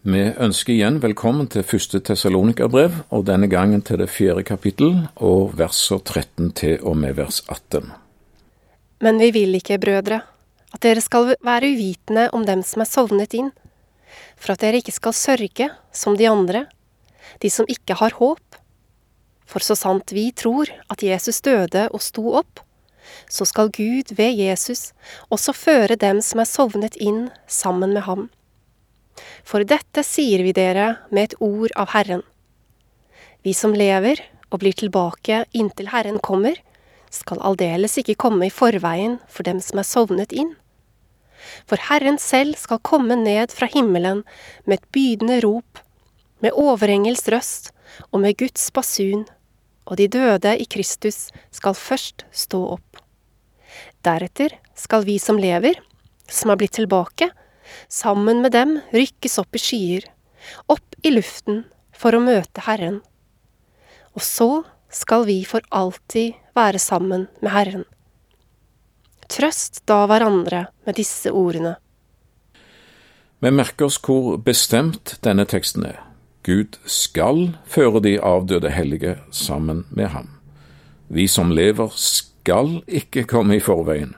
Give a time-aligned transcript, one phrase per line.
[0.00, 5.52] Vi ønsker igjen velkommen til første Tessalonika-brev, og denne gangen til det fjerde kapittel, og
[5.58, 7.90] verser 13 til og med vers 18.
[9.04, 10.22] Men vi vil ikke, brødre,
[10.72, 13.52] at dere skal være uvitende om dem som er sovnet inn,
[14.40, 16.64] for at dere ikke skal sørge som de andre,
[17.44, 18.56] de som ikke har håp.
[19.44, 22.64] For så sant vi tror at Jesus døde og sto opp,
[23.28, 24.94] så skal Gud ved Jesus
[25.28, 28.30] også føre dem som er sovnet inn, sammen med ham.
[29.44, 32.22] For dette sier vi dere med et ord av Herren.
[33.42, 36.58] Vi som lever og blir tilbake inntil Herren kommer,
[37.10, 40.54] skal aldeles ikke komme i forveien for dem som er sovnet inn.
[41.66, 44.22] For Herren selv skal komme ned fra himmelen
[44.66, 45.80] med et bydende rop,
[46.40, 47.72] med overengels røst
[48.10, 49.26] og med Guds basun,
[49.88, 53.00] og de døde i Kristus skal først stå opp.
[54.06, 55.80] Deretter skal vi som lever,
[56.30, 57.30] som har blitt tilbake,
[57.88, 60.06] sammen med dem rykkes opp i skyer,
[60.70, 63.00] opp i luften for å møte Herren.
[64.16, 64.50] Og så
[64.90, 67.86] skal vi for alltid være sammen med Herren.
[69.30, 71.76] Trøst da hverandre med disse ordene.
[73.40, 76.00] Vi merker oss hvor bestemt denne teksten er.
[76.44, 80.28] Gud skal føre de avdøde hellige sammen med ham.
[81.08, 84.14] Vi som lever skal ikke komme i forveien.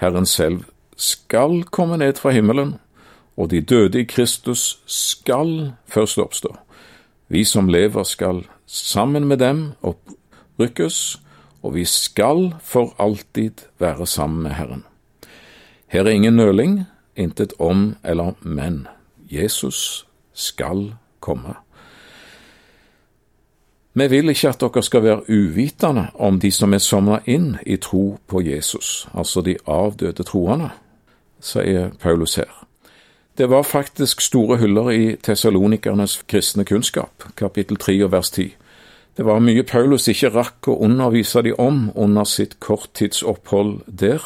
[0.00, 0.64] Herren selv
[0.96, 2.76] skal komme ned fra himmelen,
[3.36, 6.56] og de døde i Kristus skal først oppstå.
[7.28, 11.20] Vi som lever skal sammen med dem opprykkes,
[11.62, 14.84] og vi skal for alltid være sammen med Herren.
[15.86, 16.84] Her er ingen nøling,
[17.16, 18.86] intet om eller men.
[19.32, 21.54] Jesus skal komme.
[23.94, 27.76] Vi vil ikke at dere skal være uvitende om de som er somna inn i
[27.76, 30.70] tro på Jesus, altså de avdøde troende
[31.42, 32.48] sier Paulus her.
[33.38, 38.54] Det var faktisk store hyller i tessalonikernes kristne kunnskap, kapittel 3 og vers 10.
[39.16, 44.24] Det var mye Paulus ikke rakk å undervise de om under sitt korttidsopphold der,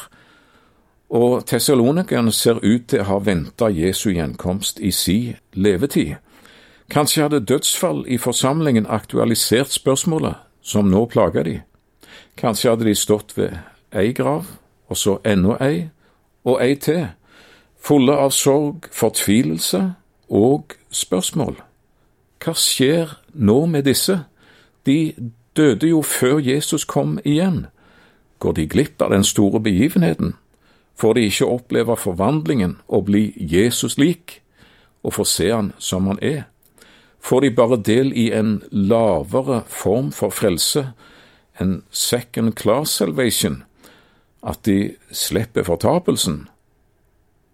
[1.10, 6.16] og tessalonikerne ser ut til å ha venta Jesu gjenkomst i si levetid.
[6.90, 11.60] Kanskje hadde dødsfall i forsamlingen aktualisert spørsmålet som nå plaga de.
[12.36, 13.58] Kanskje hadde de stått ved
[13.92, 14.46] ei grav,
[14.88, 15.88] og så enda ei,
[16.44, 17.08] og ei til,
[17.82, 19.82] fulle av sorg, fortvilelse
[20.30, 21.56] og spørsmål.
[22.42, 24.20] Hva skjer nå med disse?
[24.86, 25.14] De
[25.56, 27.66] døde jo før Jesus kom igjen.
[28.38, 30.34] Går de glipp av den store begivenheten?
[30.96, 34.42] Får de ikke oppleve forvandlingen og bli Jesus lik,
[35.02, 36.46] og få se han som han er?
[37.26, 40.92] Får de bare del i en lavere form for frelse,
[41.60, 43.64] en second class salvation,
[44.46, 46.44] at de slipper fortapelsen,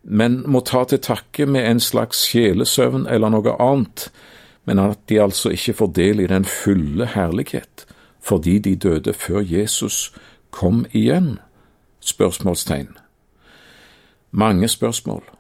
[0.03, 4.11] men må ta til takke med en slags sjelesøvn eller noe annet,
[4.69, 7.87] men at de altså ikke får del i den fulle herlighet,
[8.21, 10.13] fordi de døde før Jesus
[10.51, 11.39] kom igjen?
[12.01, 12.99] Spørsmålstegn.
[14.31, 15.32] Mange spørsmål.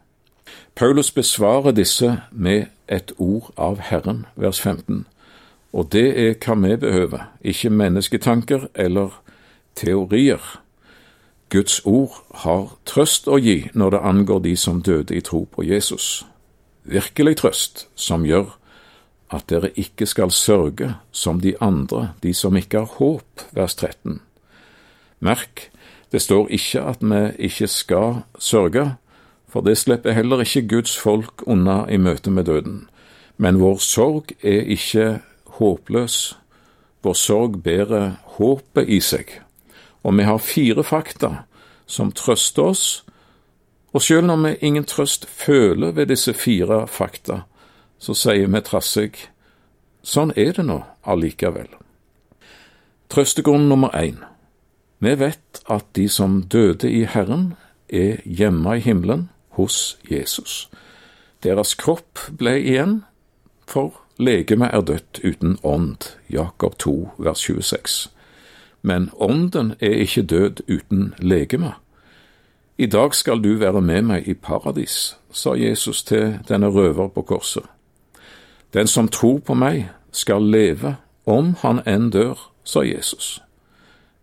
[0.74, 5.06] Paulus besvarer disse med et ord av Herren, vers 15,
[5.72, 9.22] og det er hva vi behøver, ikke mennesketanker eller
[9.76, 10.40] teorier.
[11.52, 15.64] Guds ord har trøst å gi når det angår de som døde i tro på
[15.68, 16.24] Jesus.
[16.84, 18.54] Virkelig trøst, som gjør
[19.32, 24.20] at dere ikke skal sørge som de andre, de som ikke har håp, vers 13.
[25.20, 25.68] Merk,
[26.12, 28.94] det står ikke at vi ikke skal sørge,
[29.52, 32.86] for det slipper heller ikke Guds folk unna i møte med døden.
[33.36, 35.20] Men vår sorg er ikke
[35.60, 36.36] håpløs.
[37.04, 39.42] Vår sorg bærer håpet i seg
[40.02, 41.30] og vi har fire fakta
[41.86, 43.04] som trøster oss,
[43.92, 47.42] og selv når vi ingen trøst føler ved disse fire fakta,
[47.98, 49.28] så sier vi trassig
[50.02, 51.68] sånn er det nå allikevel.
[53.12, 54.24] Trøstegrunn nummer én.
[54.98, 57.54] Vi vet at de som døde i Herren,
[57.92, 59.26] er hjemme i himmelen
[59.58, 60.70] hos Jesus.
[61.42, 63.02] Deres kropp ble igjen,
[63.66, 66.12] for legemet er dødt uten ånd.
[66.30, 68.12] Jakob 2, vers 26
[68.82, 71.72] men ånden er ikke død uten legeme.
[72.78, 77.22] I dag skal du være med meg i paradis, sa Jesus til denne røver på
[77.22, 77.62] korset.
[78.74, 80.96] Den som tror på meg, skal leve
[81.26, 83.42] om han enn dør, sa Jesus.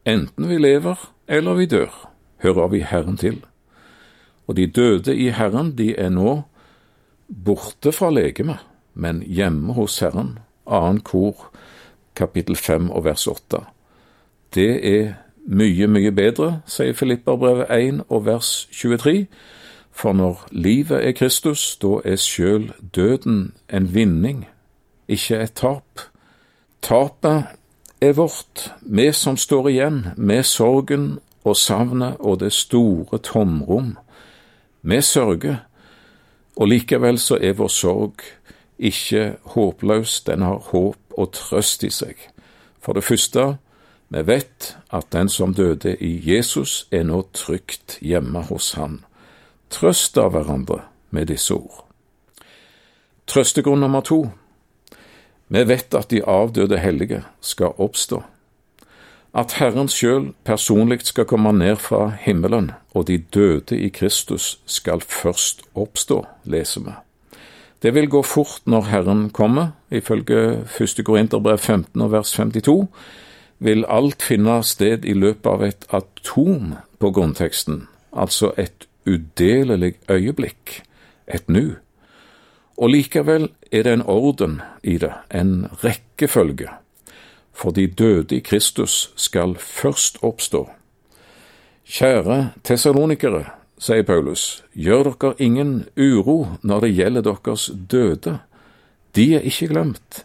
[0.05, 0.95] Enten vi lever
[1.27, 2.09] eller vi dør,
[2.43, 3.41] hører vi Herren til.
[4.49, 6.39] Og de døde i Herren, de er nå
[7.45, 8.57] borte fra legemet,
[8.93, 10.39] men hjemme hos Herren.
[10.65, 11.51] Annen kor,
[12.17, 13.61] kapittel fem og vers åtte.
[14.55, 15.13] Det er
[15.45, 19.27] mye, mye bedre, sier Filipperbrevet 1 og vers 23,
[19.91, 24.47] For når livet er Kristus, da er sjøl døden en vinning,
[25.07, 26.09] ikke et tap.
[26.81, 27.43] Tapet
[28.01, 33.97] er vårt, vi som står igjen med sorgen og savnet og det store tomrom.
[34.81, 35.57] Vi sørger,
[36.55, 38.23] og likevel så er vår sorg
[38.79, 42.15] ikke håpløs, den har håp og trøst i seg.
[42.79, 43.57] For det første,
[44.09, 49.03] vi vet at den som døde i Jesus, er nå trygt hjemme hos Han.
[49.69, 50.81] Trøst av hverandre
[51.11, 51.85] med disse ord.
[53.27, 54.23] Trøstegrunn nummer to.
[55.49, 58.23] Vi vet at de avdøde hellige skal oppstå.
[59.33, 65.01] At Herren sjøl personlig skal komme ned fra himmelen, og de døde i Kristus skal
[65.05, 66.95] først oppstå, leser vi.
[67.81, 71.05] Det vil gå fort når Herren kommer, ifølge 1.
[71.05, 72.87] Korinterbrev 15 og vers 52
[73.59, 80.81] vil alt finne sted i løpet av et atom på grunnteksten, altså et udelelig øyeblikk,
[81.27, 81.75] et nu.
[82.77, 86.69] Og likevel er det en orden i det, en rekkefølge,
[87.59, 90.63] for de døde i Kristus skal først oppstå.
[91.89, 93.43] Kjære tessalonikere,
[93.81, 98.37] sier Paulus, gjør dere ingen uro når det gjelder deres døde.
[99.15, 100.23] De er ikke glemt.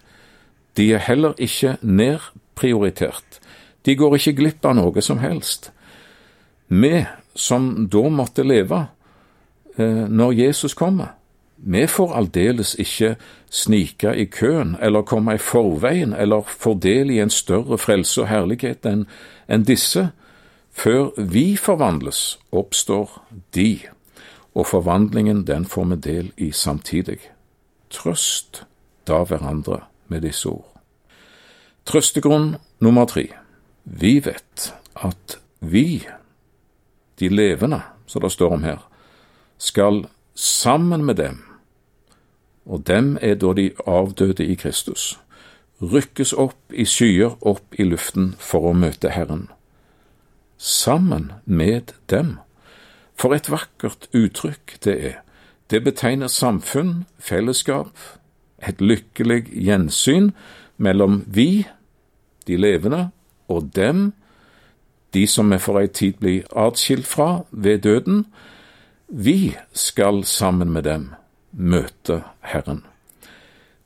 [0.77, 3.41] De er heller ikke nedprioritert.
[3.87, 5.73] De går ikke glipp av noe som helst.
[6.69, 7.05] Vi
[7.35, 8.87] som da måtte leve
[9.79, 11.17] eh, når Jesus kommer,
[11.67, 13.15] vi får aldeles ikke
[13.49, 18.85] snike i køen eller komme i forveien eller fordele i en større frelse og herlighet
[18.85, 19.07] enn
[19.49, 20.11] en disse.
[20.75, 23.23] Før vi forvandles, oppstår
[23.55, 23.79] de,
[24.55, 27.21] og forvandlingen den får vi del i samtidig.
[27.91, 28.65] Trøst
[29.09, 30.69] da hverandre med disse ord.
[31.87, 33.29] Trøstegrunn nummer tre.
[33.85, 36.05] Vi vet at vi,
[37.21, 38.85] de levende, som det står om her,
[39.59, 41.54] skal sammen med dem
[42.67, 45.19] og dem er da de avdøde i Kristus,
[45.83, 49.49] rykkes opp i skyer opp i luften for å møte Herren.
[50.57, 52.39] Sammen med dem.
[53.19, 55.17] For et vakkert uttrykk det er.
[55.71, 57.93] Det betegner samfunn, fellesskap,
[58.65, 60.33] et lykkelig gjensyn
[60.77, 61.67] mellom vi,
[62.47, 63.09] de levende,
[63.49, 64.13] og dem,
[65.15, 68.25] de som vi for ei tid blir atskilt fra ved døden.
[69.09, 71.13] Vi skal sammen med dem
[71.57, 72.85] møte Herren.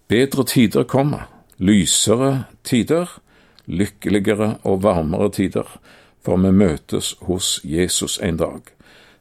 [0.08, 1.28] Bedre tider kommer,
[1.58, 3.20] lysere tider,
[3.66, 5.78] lykkeligere og varmere tider,
[6.24, 8.60] for vi møtes hos Jesus en dag.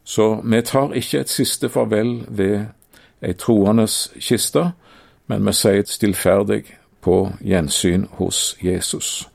[0.04, 2.66] Så vi tar ikke et siste farvel ved
[3.22, 4.72] ei troendes kiste,
[5.28, 6.64] men vi sier stillferdig
[7.02, 9.28] på gjensyn hos Jesus.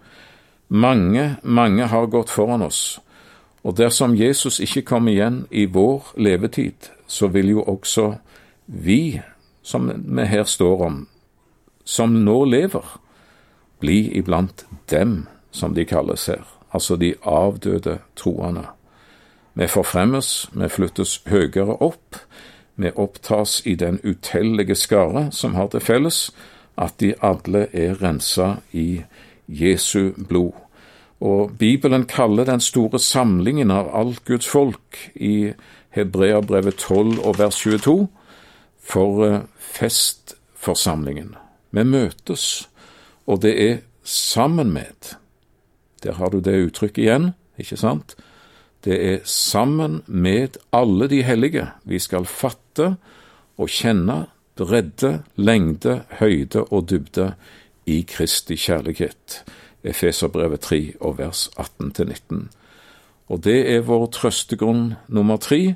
[0.68, 3.00] Mange, mange har gått foran oss,
[3.62, 8.14] og dersom Jesus ikke kommer igjen i vår levetid, så vil jo også
[8.72, 9.20] vi
[9.62, 11.06] som vi her står om,
[11.84, 12.84] som nå lever,
[13.80, 16.42] bli iblant dem, som de kalles her,
[16.72, 18.64] altså de avdøde troende.
[19.54, 22.16] Vi forfremmes, vi flyttes høyere opp,
[22.76, 26.30] vi opptas i den utellige skare som har til felles
[26.80, 29.02] at de alle er rensa i
[29.46, 30.56] Jesu blod.
[31.20, 35.52] Og Bibelen kaller den store samlingen av alt Guds folk i
[35.90, 38.08] Hebreabrevet 12 og vers 22
[38.82, 39.40] for eh,
[39.72, 41.36] festforsamlingen.
[41.70, 42.68] Vi møtes,
[43.26, 45.14] og det er sammen med.
[46.02, 48.16] Der har du det uttrykket igjen, ikke sant?
[48.82, 52.96] Det er sammen med alle de hellige vi skal fatte
[53.56, 54.24] og kjenne
[54.58, 57.32] bredde, lengde, høyde og dybde
[57.86, 59.42] i Kristi kjærlighet.
[59.84, 62.50] Efeserbrevet 3 og vers 18-19.
[63.28, 65.74] Og det er vår trøstegrunn nummer tre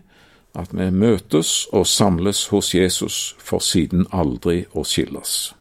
[0.56, 5.52] at vi møtes og samles hos Jesus for siden aldri å skilles.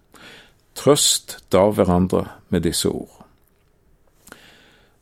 [0.75, 3.11] Trøst da hverandre med disse ord.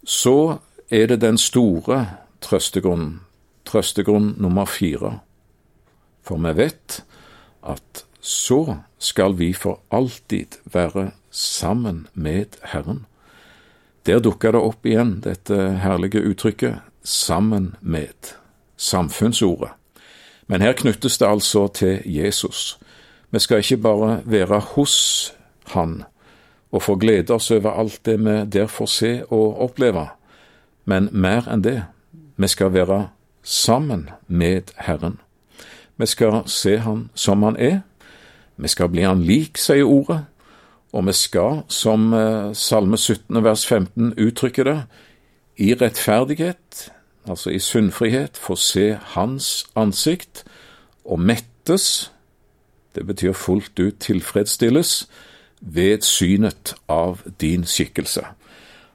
[0.04, 0.60] Så
[0.90, 2.00] er det den store
[2.44, 3.22] trøstegrunnen,
[3.66, 5.20] trøstegrunn nummer fire,
[6.24, 7.04] for vi vet
[7.64, 13.06] at så skal vi for alltid være sammen med Herren.
[14.06, 18.36] Der dukker det opp igjen dette herlige uttrykket sammen med,
[18.78, 19.72] samfunnsordet.
[20.48, 22.80] Men her knyttes det altså til Jesus.
[23.32, 25.34] Vi skal ikke bare være hos
[25.74, 26.04] Han
[26.72, 30.08] og få glede oss over alt det vi der får se og oppleve,
[30.86, 31.84] men mer enn det,
[32.38, 33.10] vi skal være
[33.44, 35.20] sammen med Herren.
[35.98, 37.80] Vi skal se Han som Han er,
[38.58, 40.26] vi skal bli Han lik, sier ordet,
[40.94, 44.82] og vi skal, som eh, Salme 17 vers 15 uttrykker det,
[45.58, 46.90] i rettferdighet
[47.30, 50.44] altså i sunnfrihet, få se Hans ansikt,
[51.06, 52.12] og mettes,
[52.96, 55.08] det betyr fullt ut tilfredsstilles,
[55.60, 58.26] ved synet av din skikkelse.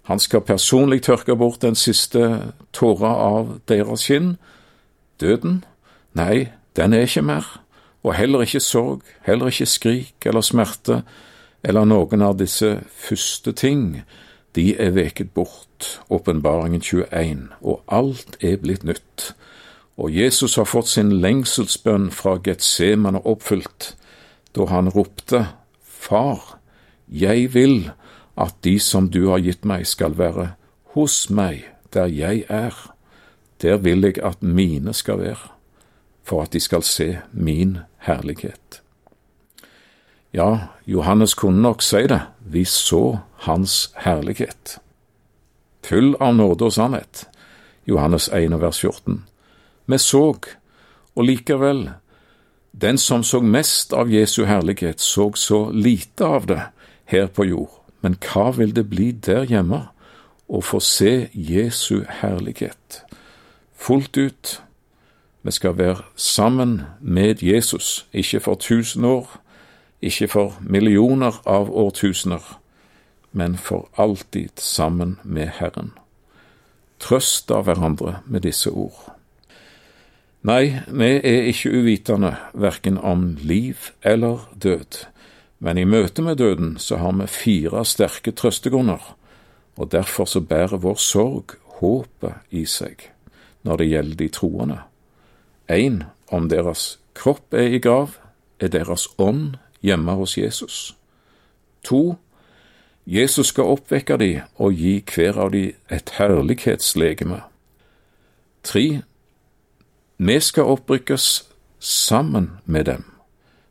[0.08, 4.36] Han skal personlig tørke bort den siste tåra av deres kinn.
[5.20, 5.64] Døden?
[6.12, 7.48] Nei, den er ikke mer,
[8.02, 11.02] og heller ikke sorg, heller ikke skrik eller smerte,
[11.62, 14.02] eller noen av disse første ting,
[14.56, 19.32] de er veket bort, åpenbaringen 21, og alt er blitt nytt.
[19.98, 23.94] Og Jesus har fått sin lengselsbønn fra Getsemane oppfylt,
[24.56, 25.46] da han ropte,
[25.82, 26.58] Far,
[27.08, 27.90] jeg vil
[28.38, 30.52] at de som du har gitt meg, skal være
[30.94, 32.74] hos meg der jeg er.
[33.62, 35.50] Der vil jeg at mine skal være,
[36.22, 38.82] for at de skal se min herlighet.
[40.34, 44.78] Ja, Johannes kunne nok si det, vi så hans herlighet.
[45.84, 47.24] Full av nåde og sannhet,
[47.88, 49.24] Johannes 1 vers 14.
[49.86, 50.36] Vi så,
[51.16, 51.90] og likevel,
[52.72, 56.62] den som så mest av Jesu herlighet, så så lite av det
[57.04, 57.72] her på jord.
[58.00, 59.88] Men hva vil det bli der hjemme?
[60.48, 63.02] Å få se Jesu herlighet
[63.78, 64.62] fullt ut.
[65.42, 69.40] Vi skal være sammen med Jesus, ikke for tusen år,
[70.02, 72.42] ikke for millioner av årtusener,
[73.32, 75.92] men for alltid sammen med Herren.
[76.98, 78.98] Trøst av hverandre med disse ord.
[80.46, 85.04] Nei, vi er ikke uvitende verken om liv eller død,
[85.58, 89.02] men i møte med døden så har vi fire sterke trøstegrunner,
[89.76, 93.10] og derfor så bærer vår sorg håpet i seg
[93.66, 94.78] når det gjelder de troende.
[95.68, 98.14] Én, om deres kropp er i grav,
[98.62, 100.96] er deres ånd hjemme hos Jesus.
[101.82, 102.16] To,
[103.06, 107.40] Jesus skal oppvekke de og gi hver av de et herlighetslegeme.
[108.62, 109.02] Tre,
[110.18, 113.04] vi skal opprykkes sammen med dem.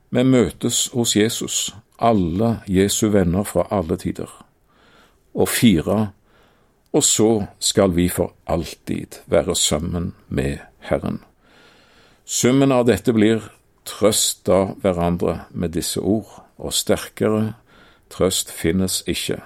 [0.10, 4.32] Vi møtes hos Jesus, alle Jesu venner fra alle tider.
[5.34, 6.12] Og fire,
[6.94, 11.20] og så skal vi for alltid være sammen med Herren.
[12.26, 13.44] Summen av dette blir
[13.88, 17.54] trøst da hverandre med disse ord, og sterkere
[18.14, 19.40] trøst finnes ikke.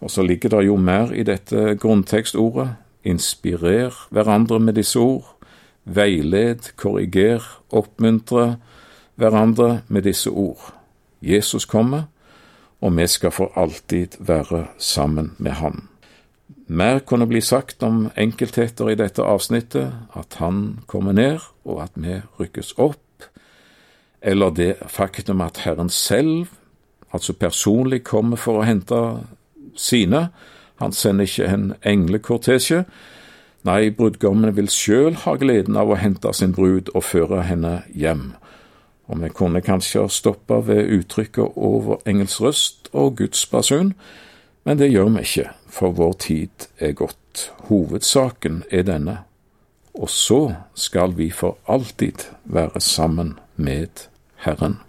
[0.00, 2.74] Og så ligger det jo mer i dette grunntekstordet,
[3.04, 5.34] inspirer hverandre med disse ord,
[5.84, 8.56] veiled, korriger, oppmuntre
[9.20, 10.72] hverandre med disse ord.
[11.22, 12.08] Jesus kommer,
[12.80, 15.88] og vi skal for alltid være sammen med Han.
[16.66, 21.90] Mer kunne bli sagt om enkeltheter i dette avsnittet, at Han kommer ned, og at
[21.94, 23.03] vi rykkes opp,
[24.24, 26.46] eller det faktum at Herren selv,
[27.12, 29.00] altså personlig, kommer for å hente
[29.76, 30.28] sine.
[30.80, 32.84] Han sender ikke en englekortesje.
[33.64, 38.32] Nei, brudgommen vil sjøl ha gleden av å hente sin brud og føre henne hjem.
[39.08, 43.92] Og vi kunne kanskje stoppe ved uttrykket over engelsk røst og Guds basun,
[44.64, 47.50] men det gjør vi ikke, for vår tid er gått.
[47.68, 49.18] Hovedsaken er denne,
[49.94, 54.08] og så skal vi for alltid være sammen med
[54.44, 54.83] Herren.